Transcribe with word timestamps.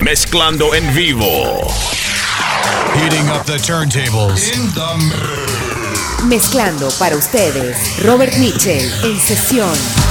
Mezclando 0.00 0.74
en 0.74 0.92
vivo. 0.92 1.68
Heating 2.94 3.28
up 3.28 3.46
the 3.46 3.56
turntables. 3.58 4.50
In 4.56 4.72
the... 4.74 6.26
Mezclando 6.26 6.88
para 6.98 7.16
ustedes, 7.16 8.02
Robert 8.02 8.36
Mitchell 8.38 8.90
en 9.04 9.20
sesión. 9.20 10.07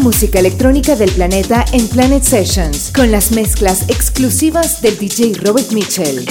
Música 0.00 0.38
electrónica 0.38 0.96
del 0.96 1.10
planeta 1.12 1.64
en 1.72 1.86
Planet 1.88 2.22
Sessions, 2.22 2.90
con 2.94 3.10
las 3.10 3.32
mezclas 3.32 3.82
exclusivas 3.88 4.80
del 4.80 4.98
DJ 4.98 5.34
Robert 5.42 5.72
Mitchell. 5.72 6.26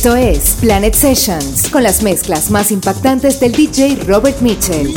Esto 0.00 0.16
es 0.16 0.56
Planet 0.62 0.94
Sessions, 0.94 1.68
con 1.68 1.82
las 1.82 2.02
mezclas 2.02 2.50
más 2.50 2.72
impactantes 2.72 3.38
del 3.38 3.52
DJ 3.52 3.96
Robert 4.06 4.40
Mitchell. 4.40 4.94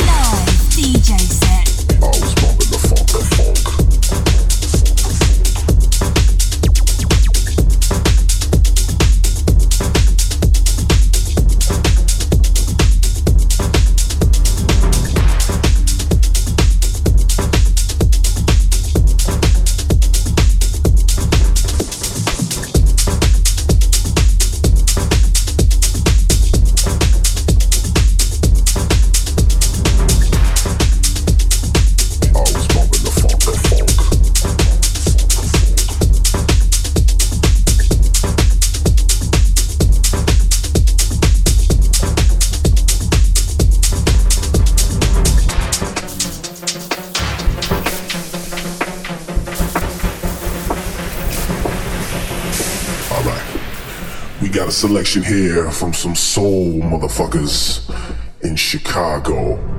Selection 54.70 55.20
here 55.20 55.68
from 55.72 55.92
some 55.92 56.14
soul 56.14 56.74
motherfuckers 56.74 57.82
in 58.42 58.54
Chicago. 58.54 59.73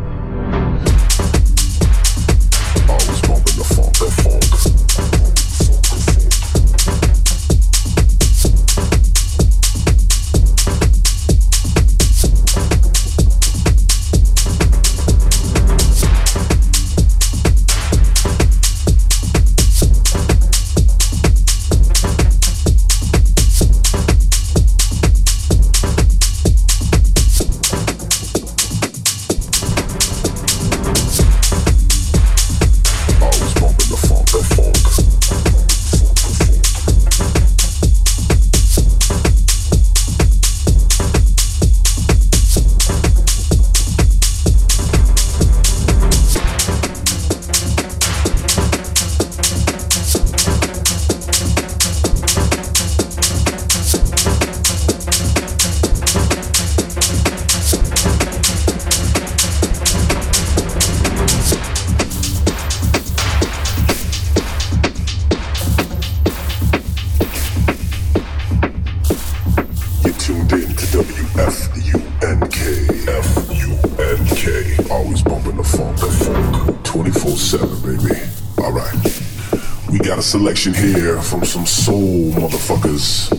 Selection 80.37 80.73
here 80.73 81.21
from 81.21 81.45
some 81.45 81.65
soul 81.65 82.29
motherfuckers 82.33 83.31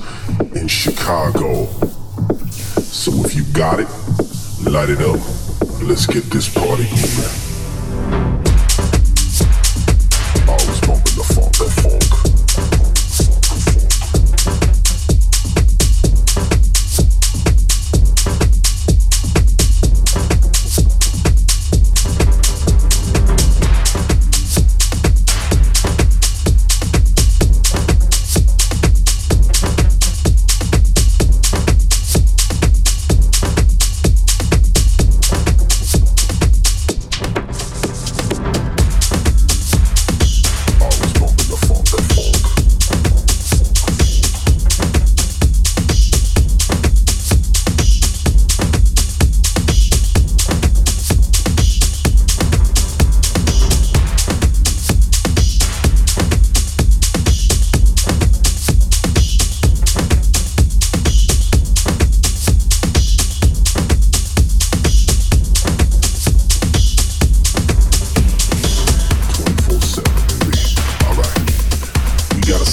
in 0.56 0.66
Chicago. 0.66 1.66
So 2.80 3.12
if 3.22 3.34
you 3.34 3.44
got 3.52 3.80
it, 3.80 3.88
light 4.64 4.88
it 4.88 5.02
up. 5.02 5.20
Let's 5.82 6.06
get 6.06 6.24
this 6.30 6.48
party 6.48 6.88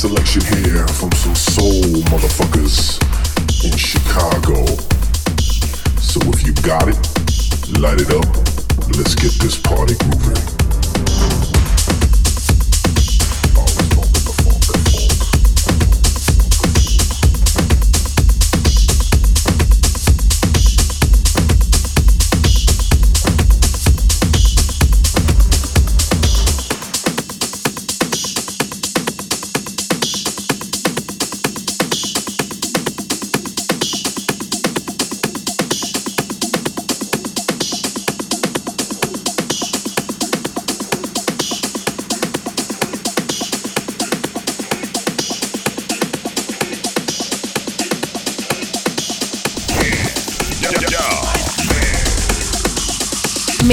selection 0.10 0.42
here 0.66 0.86
from 0.86 1.10
some 1.14 1.34
soul 1.34 1.82
motherfuckers 2.12 3.00
in 3.64 3.78
Chicago. 3.78 4.66
So 5.98 6.20
if 6.30 6.46
you 6.46 6.52
got 6.56 6.90
it, 6.90 7.80
light 7.80 8.02
it 8.02 8.12
up. 8.12 8.28
Let's 8.98 9.16
get 9.16 9.32
this 9.40 9.58
party 9.58 9.96
moving. 10.04 11.53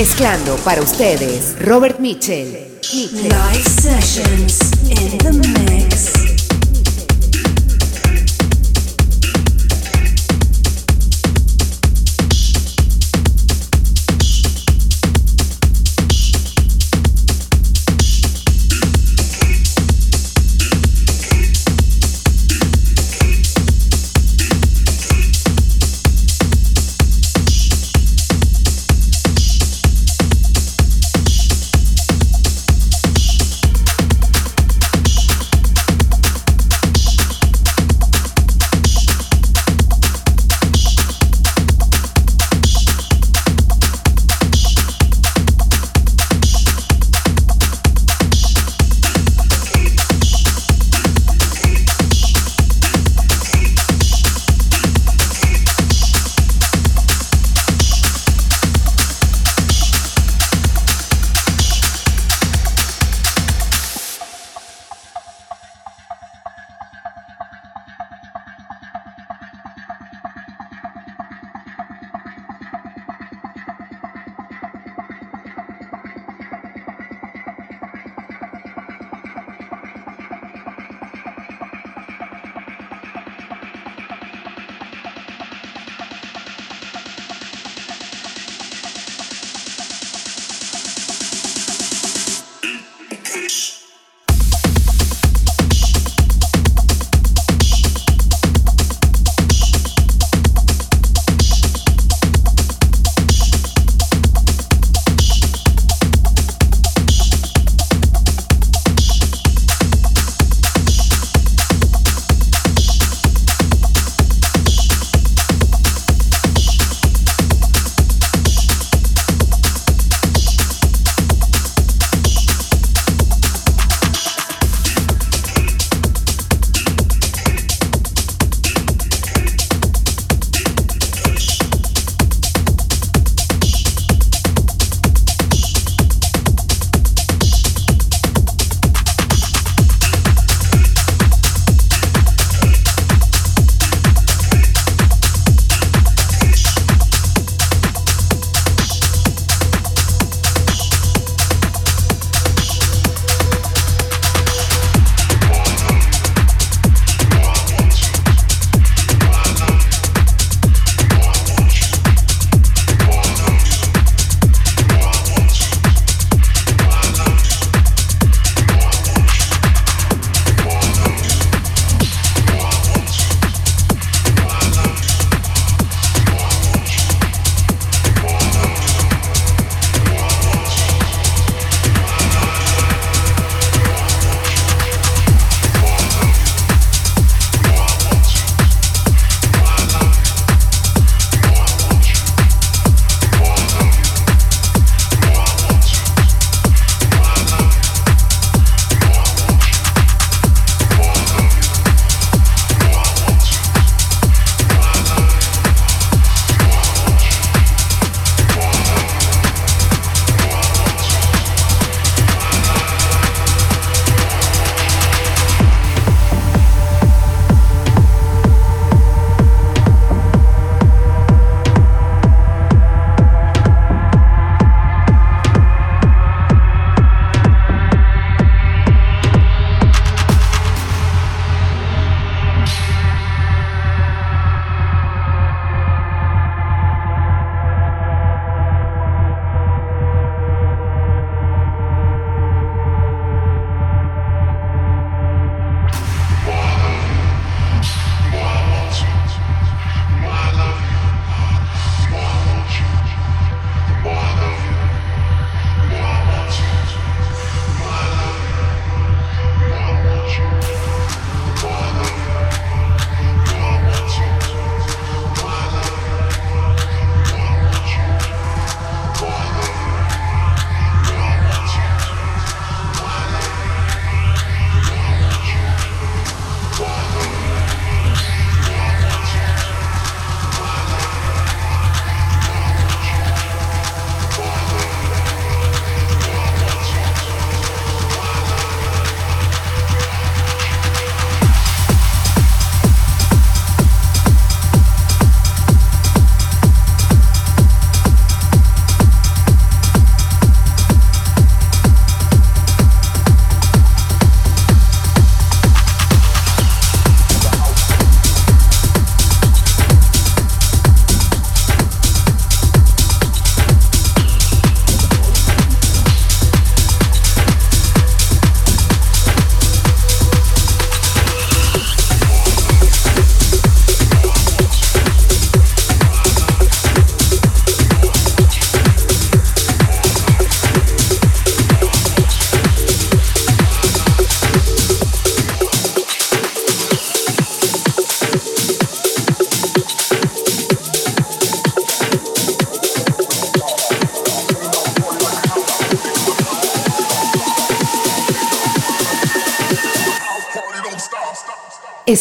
Mezclando 0.00 0.56
para 0.64 0.80
ustedes, 0.80 1.54
Robert 1.60 1.98
Mitchell. 1.98 2.78
Mitchell. 2.80 3.28
Live 3.28 3.68
sessions 3.68 4.72
in 4.88 5.18
the 5.18 5.30
mix. 5.30 6.09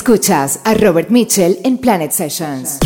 Escuchas 0.09 0.59
a 0.63 0.73
Robert 0.73 1.11
Mitchell 1.11 1.59
en 1.63 1.77
Planet 1.77 2.11
Sessions. 2.11 2.79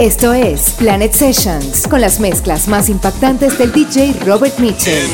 Esto 0.00 0.32
es 0.32 0.70
Planet 0.78 1.12
Sessions 1.12 1.86
con 1.86 2.00
las 2.00 2.20
mezclas 2.20 2.68
más 2.68 2.88
impactantes 2.88 3.58
del 3.58 3.70
DJ 3.70 4.14
Robert 4.24 4.58
Mitchell. 4.58 5.06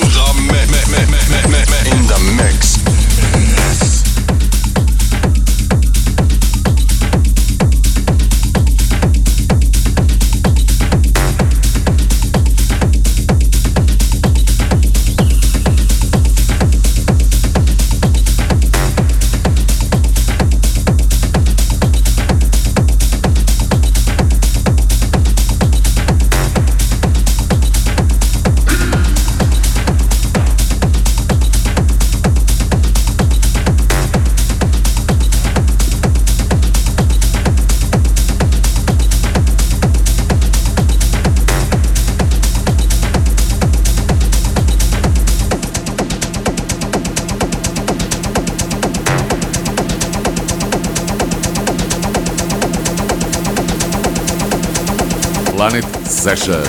Sessions 56.27 56.69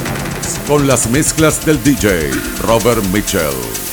con 0.67 0.85
las 0.85 1.09
mezclas 1.09 1.65
del 1.65 1.81
DJ 1.83 2.29
Robert 2.61 3.03
Mitchell. 3.11 3.86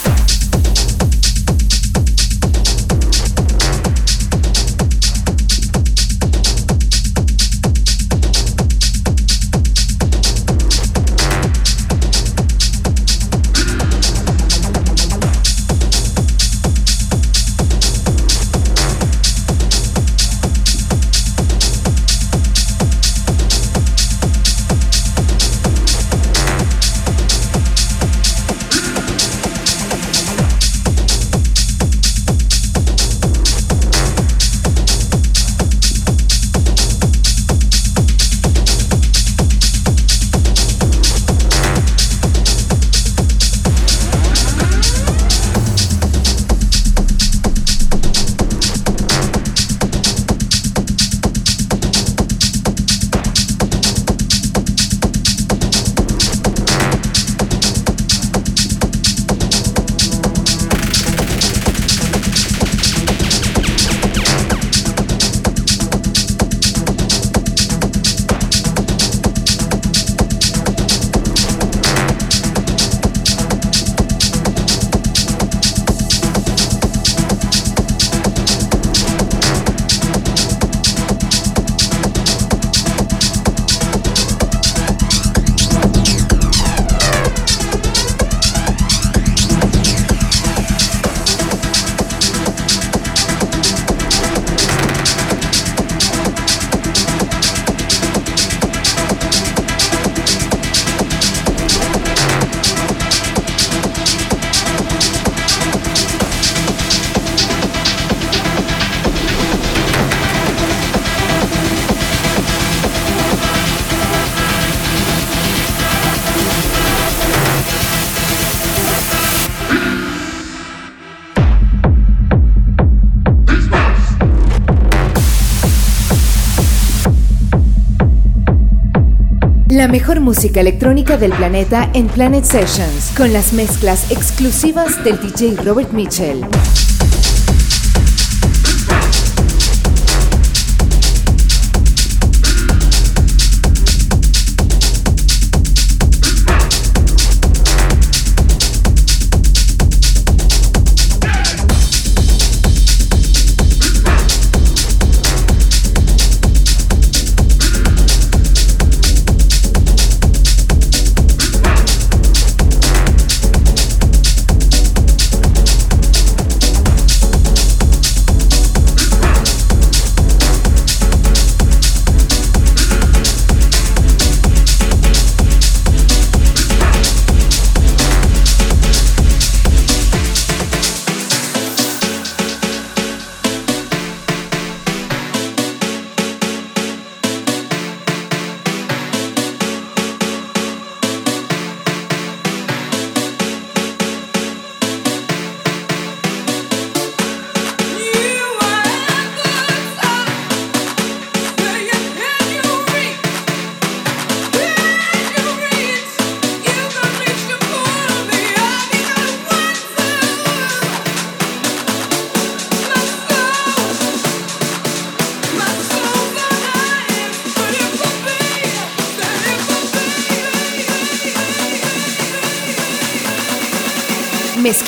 Música 130.21 130.61
electrónica 130.61 131.17
del 131.17 131.33
planeta 131.33 131.91
en 131.95 132.07
Planet 132.07 132.45
Sessions, 132.45 133.13
con 133.17 133.33
las 133.33 133.53
mezclas 133.53 134.11
exclusivas 134.11 135.03
del 135.05 135.19
DJ 135.21 135.57
Robert 135.63 135.93
Mitchell. 135.93 136.45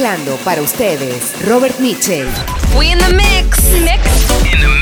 Mezclando 0.07 0.37
para 0.45 0.63
ustedes, 0.63 1.33
Robert 1.49 1.81
Mitchell. 1.81 2.29
We 2.79 2.93
in 2.93 2.99
the 2.99 3.13
mix. 3.13 3.59
Mix. 3.83 4.31
In 4.53 4.61
the 4.61 4.76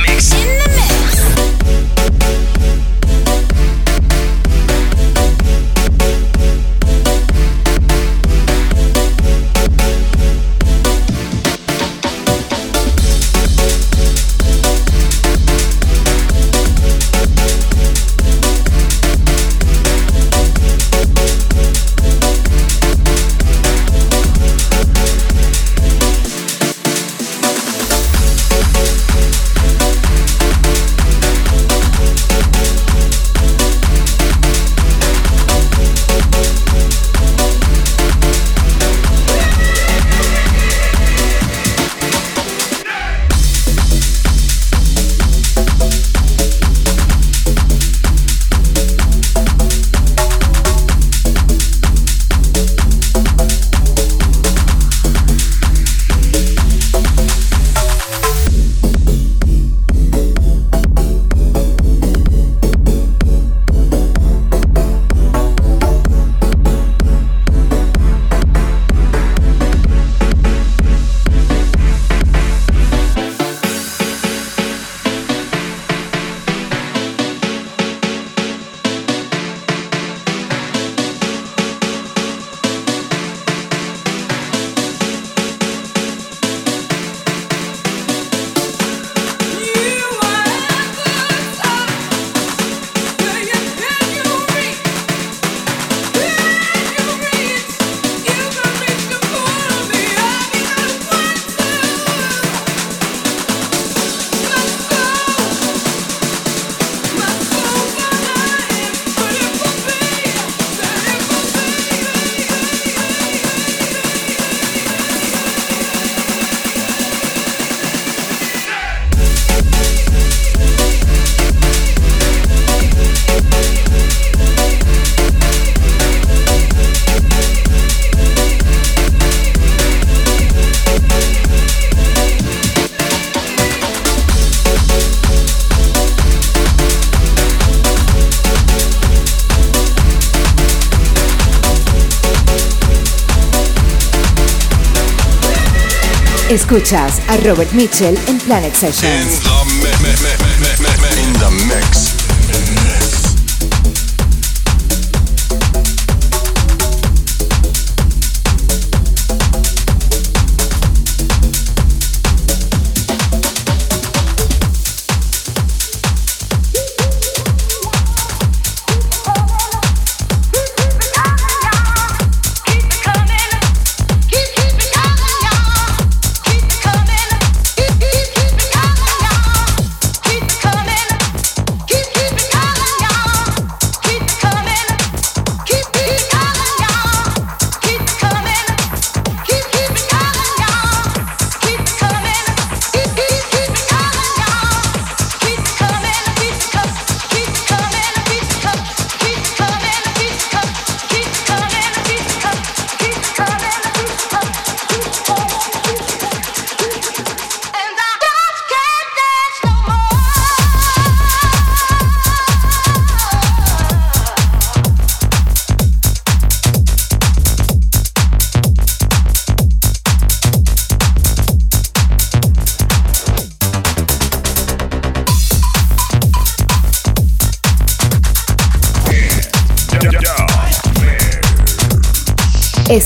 Escuchas 146.54 147.20
a 147.26 147.36
Robert 147.38 147.72
Mitchell 147.72 148.16
en 148.28 148.38
Planet 148.38 148.72
Sessions. 148.76 149.40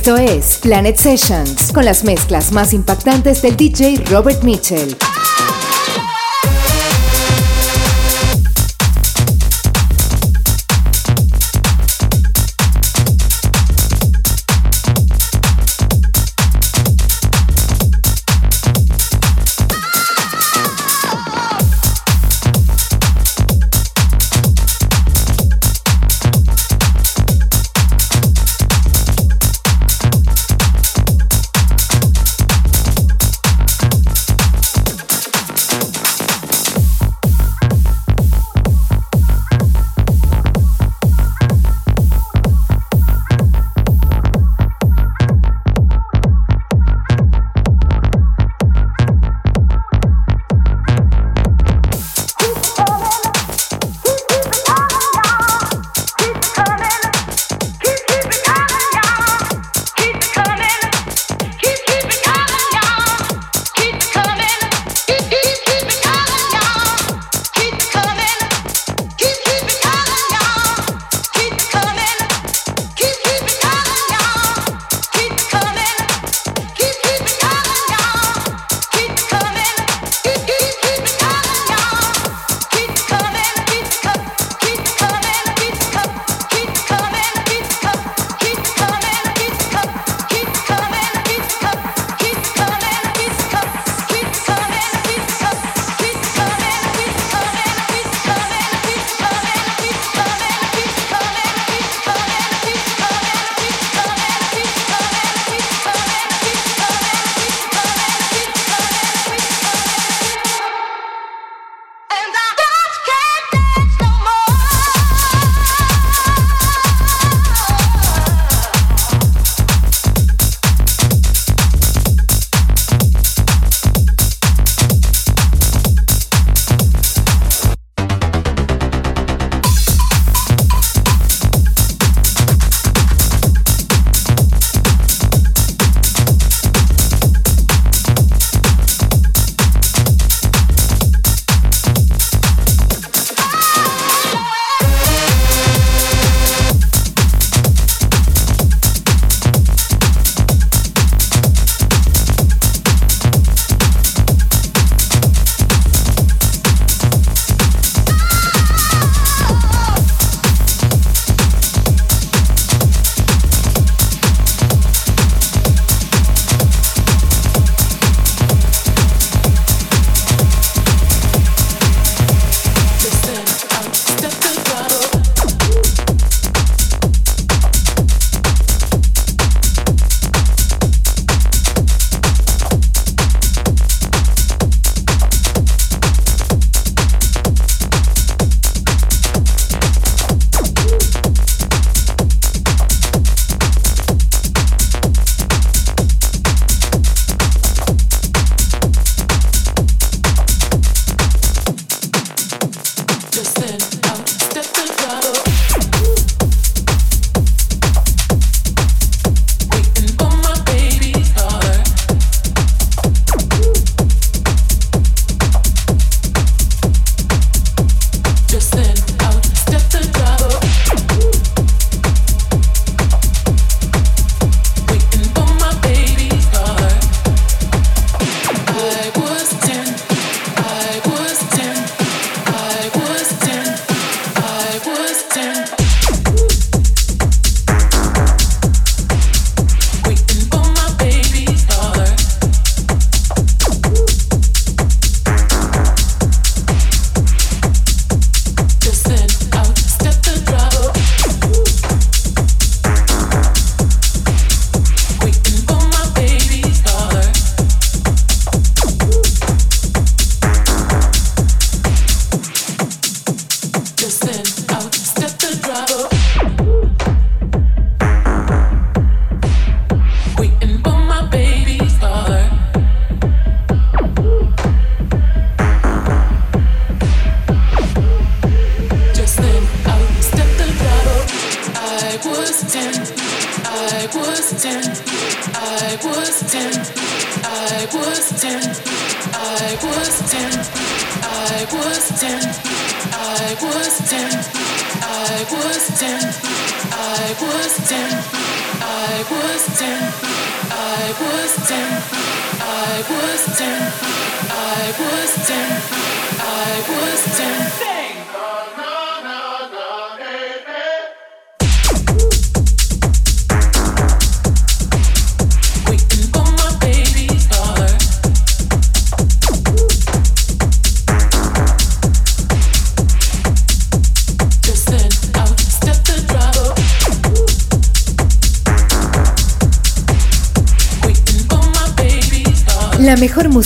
Esto 0.09 0.23
es 0.23 0.57
Planet 0.63 0.97
Sessions, 0.97 1.71
con 1.71 1.85
las 1.85 2.03
mezclas 2.03 2.51
más 2.51 2.73
impactantes 2.73 3.43
del 3.43 3.59
DJ 3.59 4.05
Robert 4.07 4.43
Mitchell. 4.43 4.97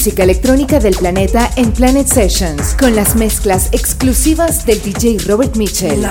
Música 0.04 0.24
electrónica 0.24 0.80
del 0.80 0.96
planeta 0.96 1.48
en 1.54 1.70
Planet 1.70 2.08
Sessions, 2.08 2.74
con 2.74 2.96
las 2.96 3.14
mezclas 3.14 3.68
exclusivas 3.70 4.66
del 4.66 4.82
DJ 4.82 5.18
Robert 5.28 5.54
Mitchell. 5.54 6.04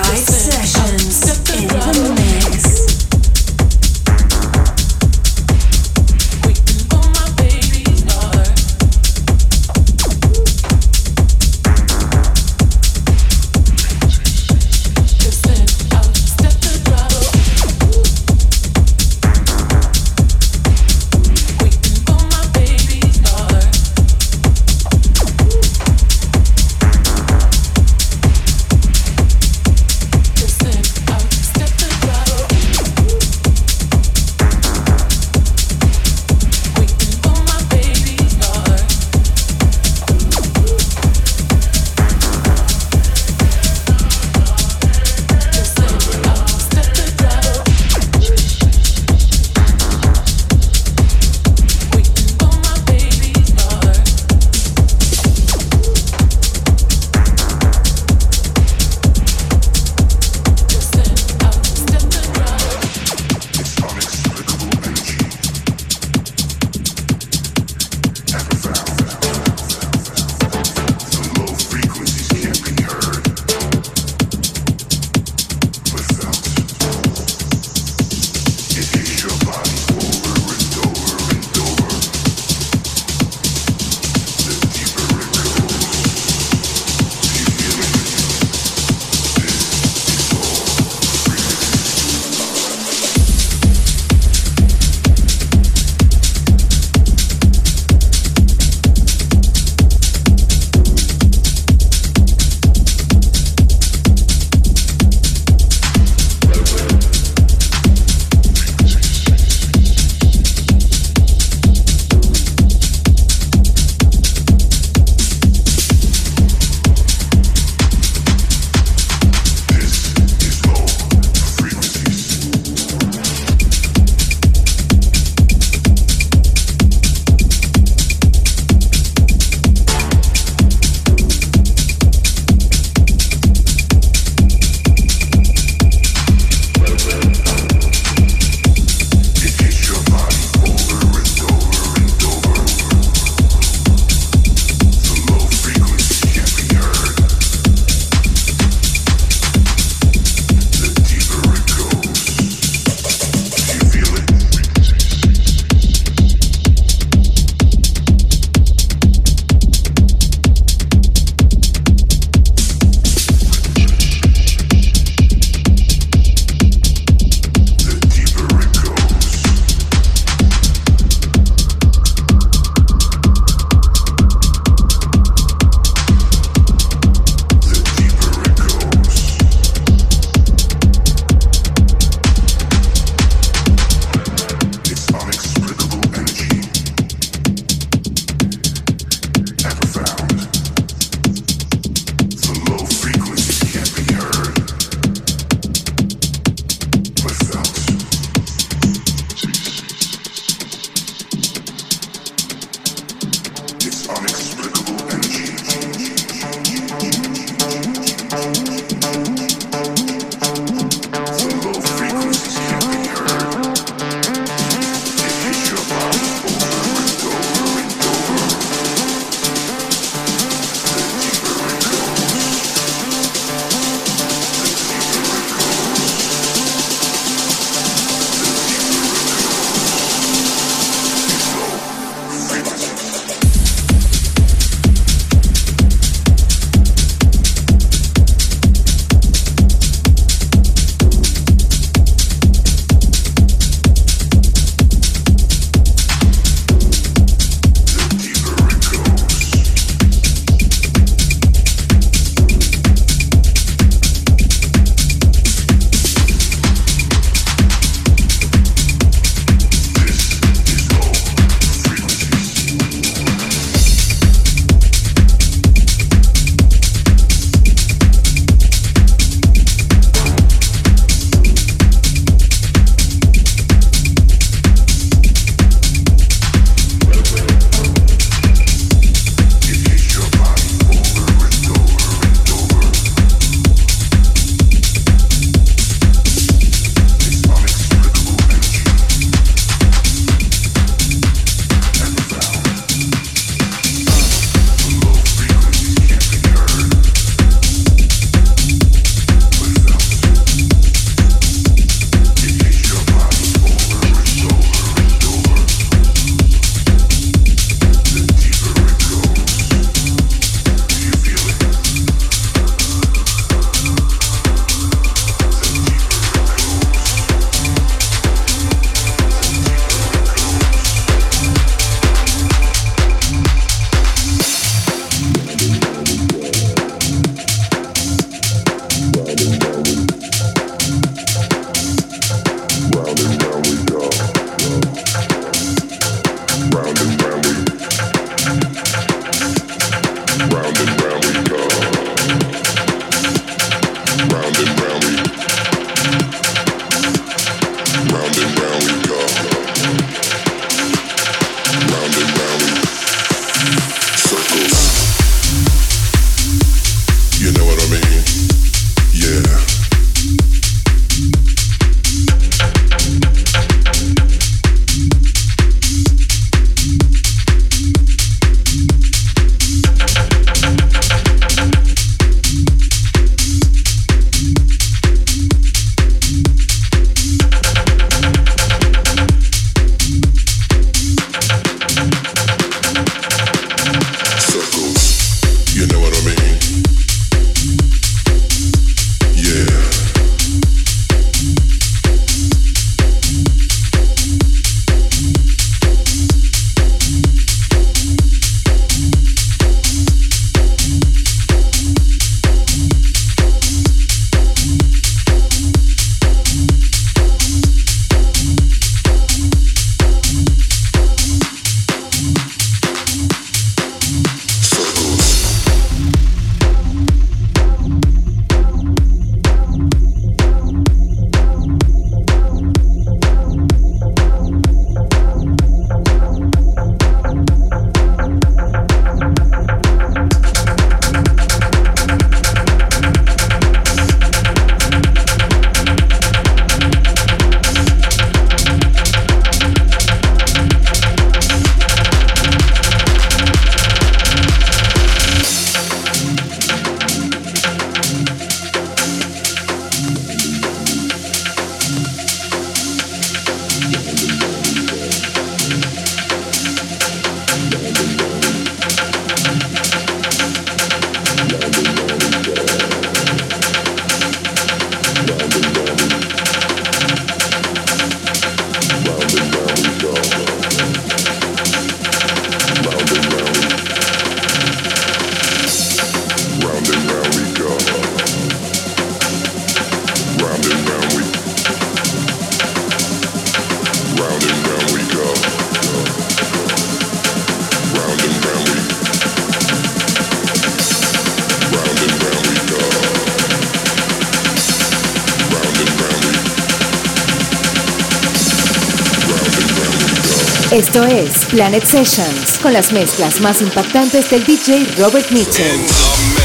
Planet 501.52 501.84
Sessions, 501.84 502.58
con 502.62 502.72
las 502.72 502.94
mezclas 502.94 503.42
más 503.42 503.60
impactantes 503.60 504.30
del 504.30 504.42
DJ 504.42 504.86
Robert 504.96 505.30
Mitchell. 505.32 506.41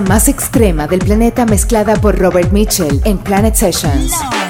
Más 0.00 0.28
extrema 0.28 0.86
del 0.86 1.00
planeta 1.00 1.44
mezclada 1.44 1.94
por 1.96 2.18
Robert 2.18 2.52
Mitchell 2.52 3.00
en 3.04 3.18
Planet 3.18 3.54
Sessions. 3.54 4.41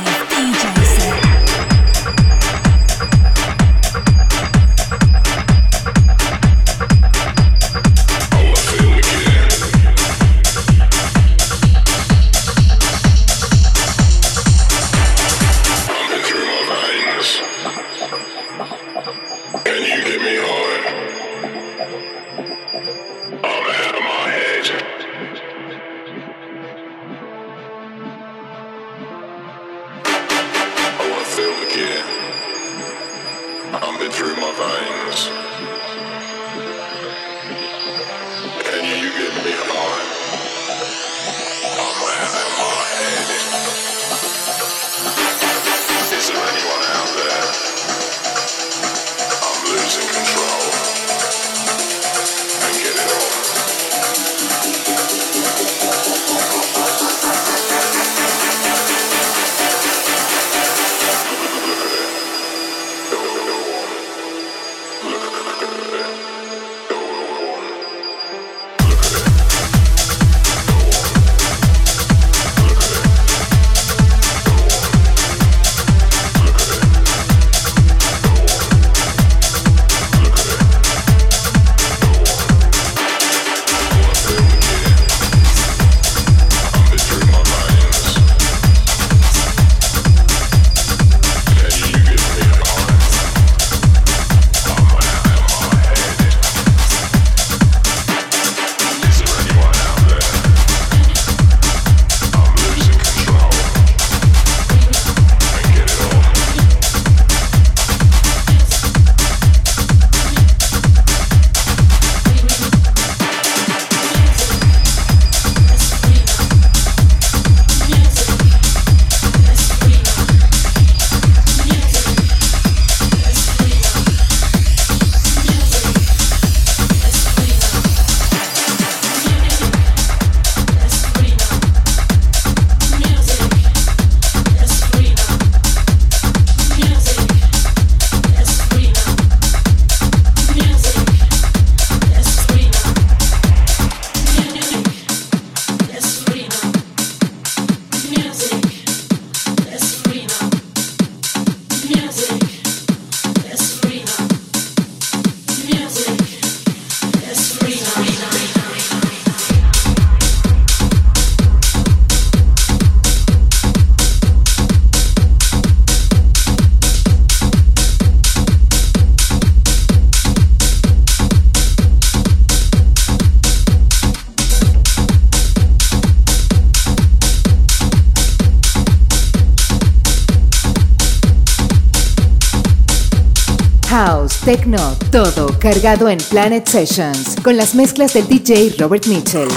Tecno, 184.45 184.97
todo 185.13 185.57
cargado 185.61 186.09
en 186.09 186.19
Planet 186.19 186.67
Sessions, 186.67 187.37
con 187.45 187.57
las 187.57 187.77
mezclas 187.77 188.15
del 188.15 188.27
DJ 188.27 188.75
Robert 188.77 189.07
Mitchell. 189.07 189.49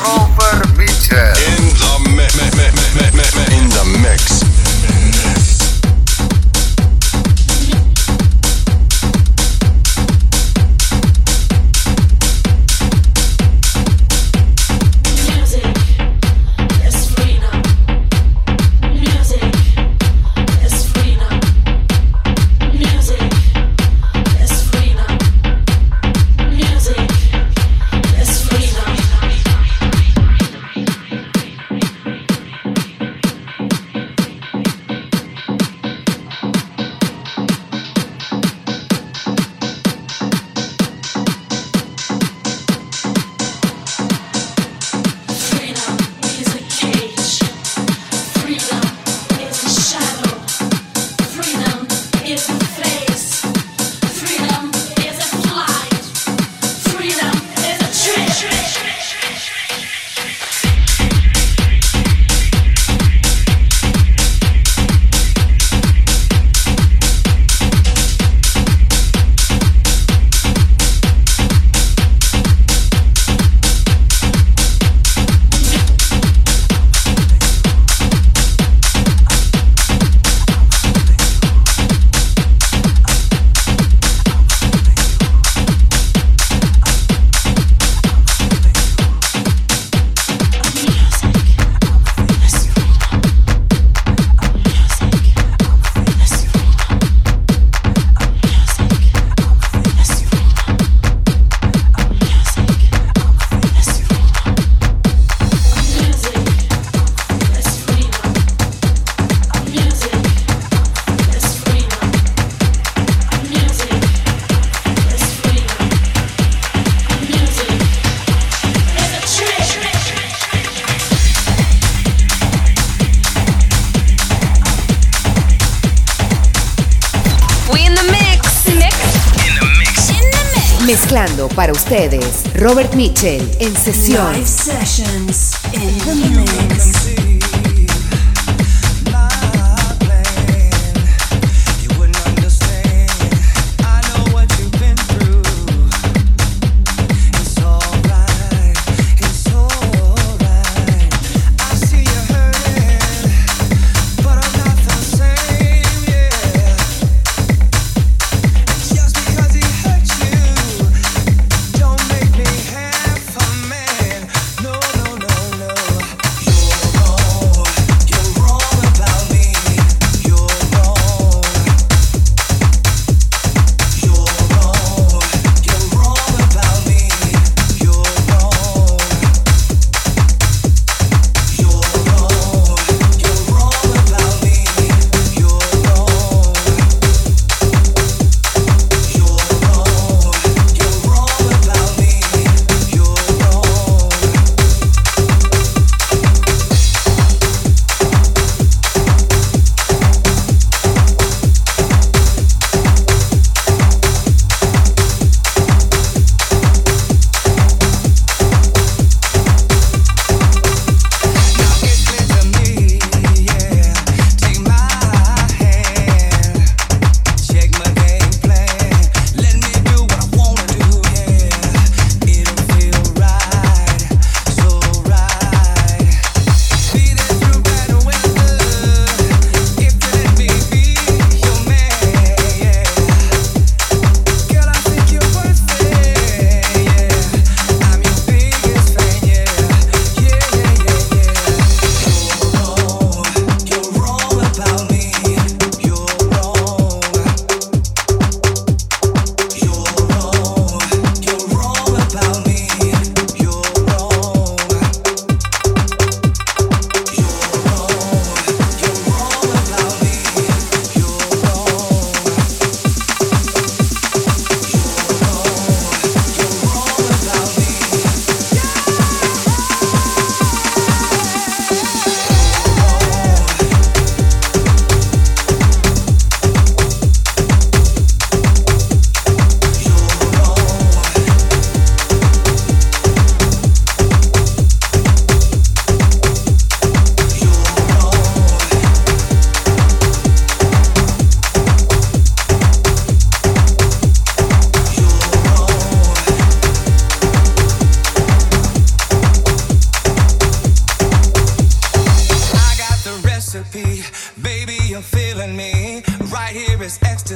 ustedes, 131.85 132.43
Robert 132.55 132.95
Mitchell, 132.95 133.47
en 133.59 133.75
sesión. 133.75 134.33
Live 134.33 134.47
sessions 134.47 135.53
in 135.71 135.97
the 135.99 136.34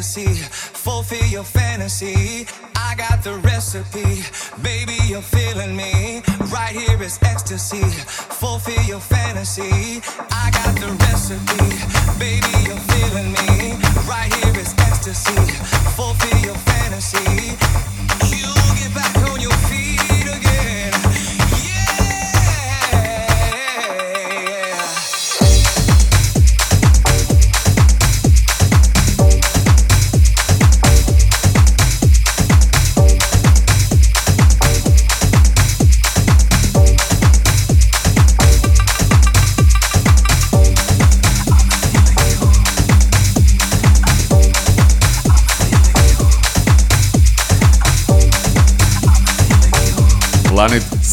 fulfill 0.02 1.26
your 1.26 1.44
fantasy. 1.44 2.48
I 2.76 2.96
got 2.96 3.24
the 3.24 3.34
recipe, 3.40 4.24
baby. 4.64 4.98
You're 5.08 5.22
feeling 5.22 5.76
me. 5.76 6.22
Right 6.52 6.74
here 6.74 7.02
is 7.04 7.20
ecstasy. 7.22 7.84
Fulfill 7.84 8.82
your 8.84 9.00
fantasy. 9.00 10.02
I 10.32 10.52
got 10.52 10.76
the 10.80 10.92
recipe, 11.06 11.68
baby. 12.18 12.54
You're 12.66 12.84
feeling 12.94 13.32
me. 13.34 13.76
Right 14.08 14.34
here 14.40 14.58
is 14.58 14.74
ecstasy. 14.80 15.36
Fulfill 15.98 16.40
your 16.40 16.56
fantasy. 16.70 17.58
You 18.36 18.54
get 18.80 18.94
back 18.96 19.18
on 19.30 19.42
your 19.42 19.58
feet 19.68 19.79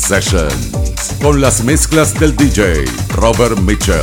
Sessions. 0.06 0.70
Con 1.20 1.40
las 1.40 1.64
mezclas 1.64 2.14
del 2.14 2.36
DJ 2.36 2.84
Robert 3.16 3.58
Mitchell. 3.58 4.00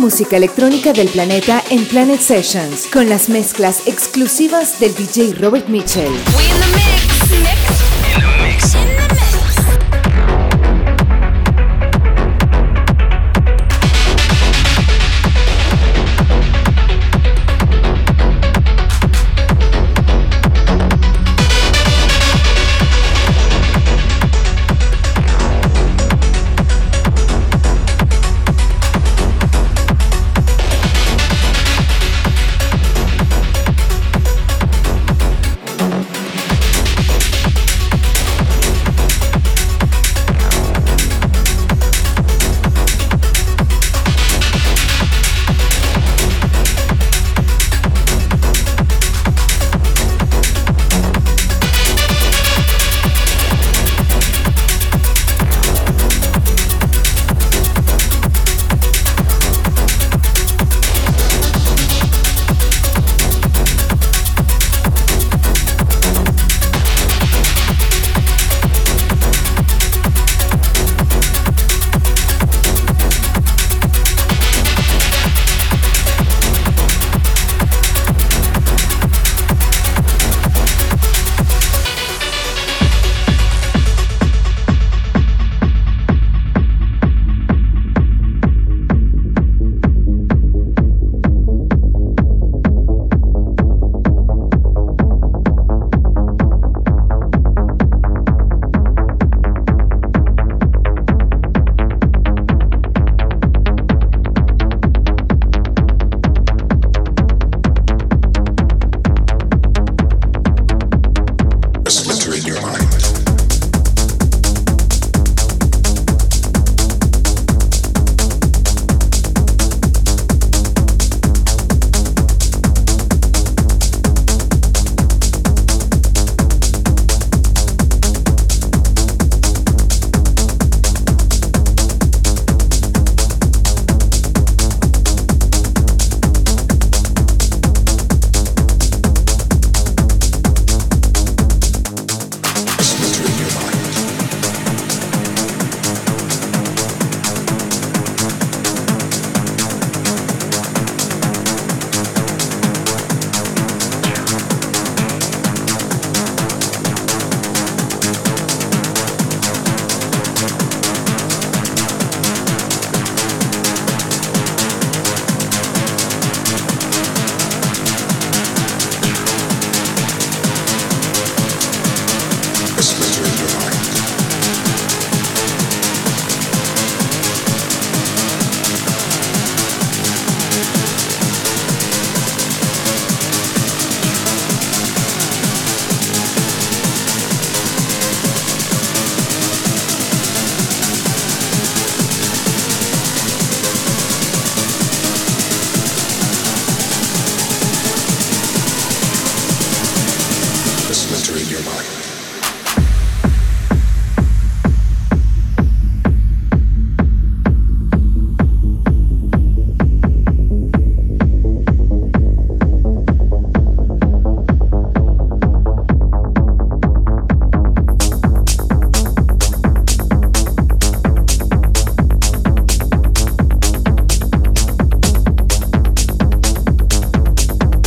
Música 0.00 0.38
electrónica 0.38 0.94
del 0.94 1.08
planeta 1.08 1.62
en 1.68 1.84
Planet 1.84 2.20
Sessions, 2.20 2.86
con 2.90 3.08
las 3.10 3.28
mezclas 3.28 3.86
exclusivas 3.86 4.80
del 4.80 4.94
DJ 4.94 5.34
Robert 5.34 5.68
Mitchell. 5.68 6.10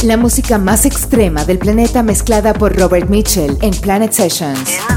La 0.04 0.18
música 0.18 0.58
más 0.58 0.86
extrema 0.86 1.46
del 1.46 1.60
planeta 1.60 2.04
mezclada 2.04 2.54
por 2.54 2.78
Robert 2.78 3.10
Mitchell 3.10 3.58
en 3.62 3.72
Planet 3.72 4.12
Sessions. 4.12 4.93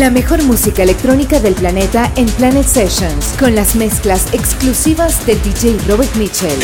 La 0.00 0.08
mejor 0.08 0.42
música 0.44 0.82
electrónica 0.82 1.40
del 1.40 1.52
planeta 1.52 2.10
en 2.16 2.24
Planet 2.24 2.66
Sessions, 2.66 3.34
con 3.38 3.54
las 3.54 3.76
mezclas 3.76 4.32
exclusivas 4.32 5.26
del 5.26 5.38
DJ 5.42 5.76
Robert 5.86 6.16
Mitchell. 6.16 6.58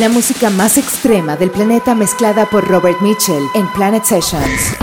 La 0.00 0.08
música 0.08 0.48
más 0.48 0.78
extrema 0.78 1.36
del 1.36 1.50
planeta 1.50 1.94
mezclada 1.94 2.46
por 2.46 2.66
Robert 2.66 3.02
Mitchell 3.02 3.44
en 3.54 3.70
Planet 3.74 4.02
Sessions. 4.02 4.79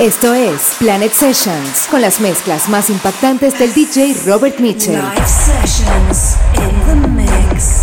Esto 0.00 0.34
es 0.34 0.76
Planet 0.78 1.12
Sessions 1.12 1.86
con 1.90 2.00
las 2.00 2.20
mezclas 2.20 2.68
más 2.68 2.90
impactantes 2.90 3.58
del 3.58 3.72
DJ 3.74 4.14
Robert 4.26 4.58
Mitchell. 4.58 4.96
Live 4.96 5.26
sessions 5.26 6.36
in 6.54 6.80
the 6.86 7.08
mix. 7.08 7.77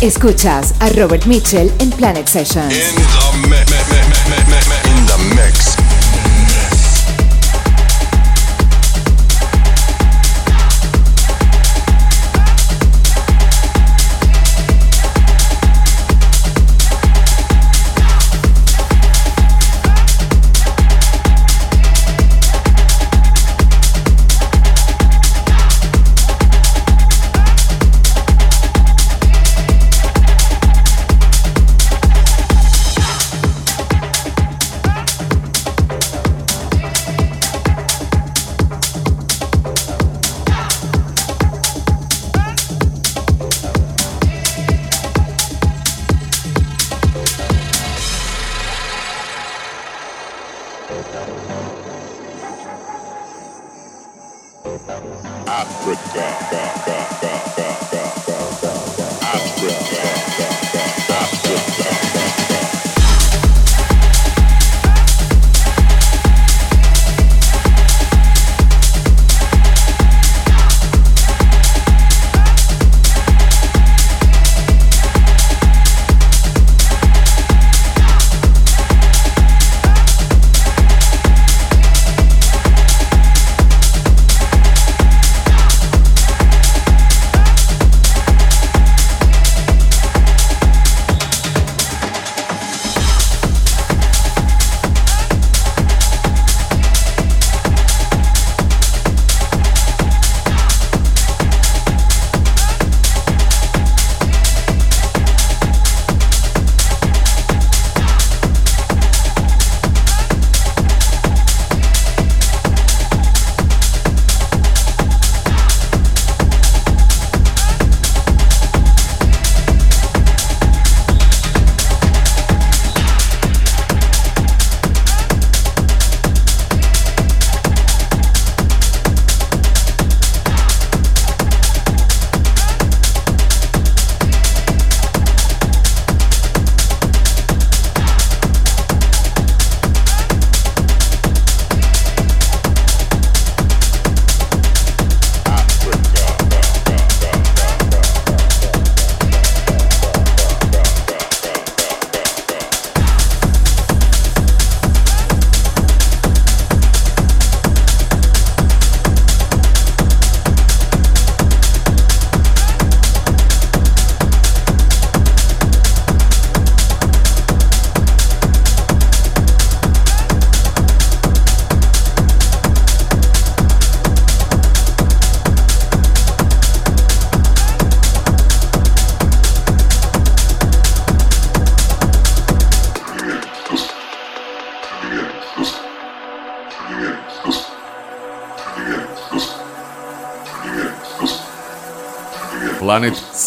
Escuchas 0.00 0.72
a 0.78 0.88
Robert 0.88 1.26
Mitchell 1.26 1.70
en 1.78 1.90
Planet 1.90 2.26
Sessions. 2.26 2.74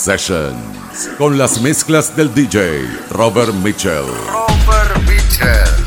Sessions 0.04 1.10
con 1.18 1.38
las 1.38 1.62
mezclas 1.62 2.14
del 2.18 2.34
DJ 2.34 2.86
Robert 3.12 3.54
Mitchell. 3.54 4.04
Robert 4.28 4.98
Mitchell. 5.08 5.82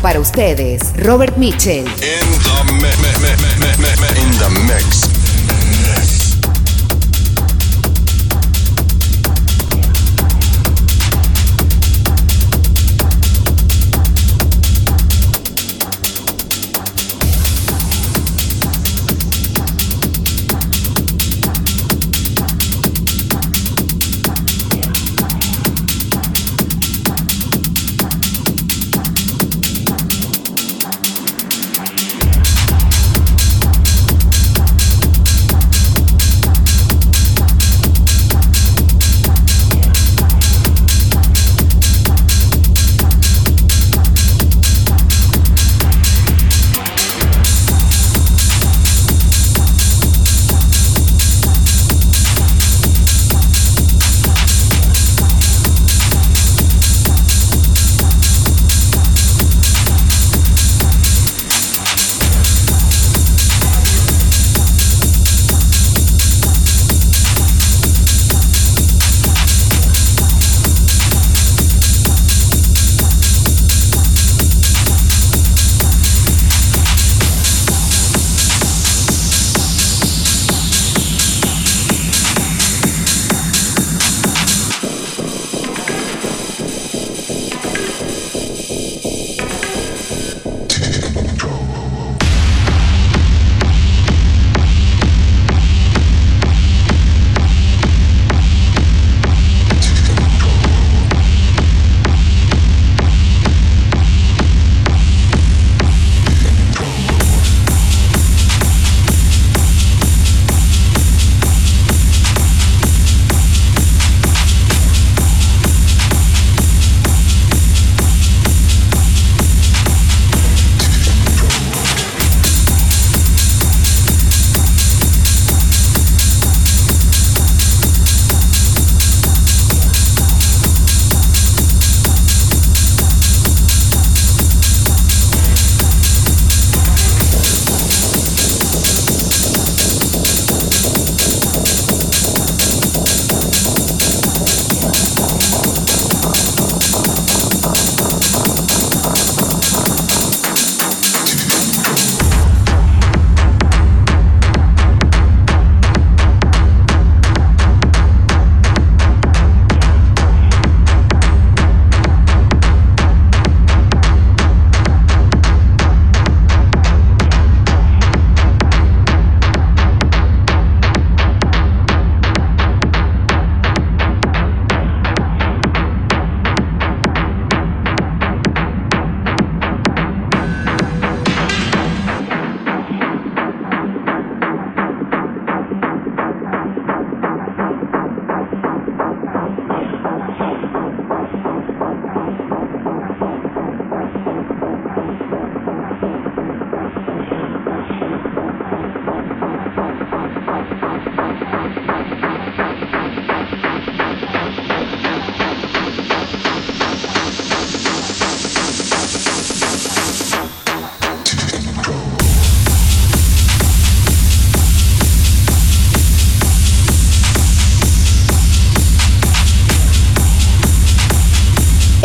Para 0.00 0.20
ustedes, 0.20 0.92
Robert 0.96 1.36
Mitchell. 1.36 1.84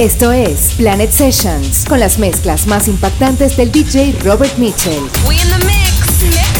Esto 0.03 0.33
es 0.33 0.73
Planet 0.73 1.13
Sessions 1.13 1.85
con 1.87 1.97
las 1.97 2.19
mezclas 2.19 2.67
más 2.67 2.89
impactantes 2.89 3.55
del 3.55 3.71
DJ 3.71 4.13
Robert 4.21 4.57
Mitchell. 4.57 5.01
We 5.25 5.35
in 5.35 5.47
the 5.47 5.65
mix. 5.65 6.52